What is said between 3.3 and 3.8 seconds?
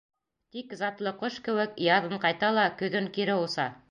оса.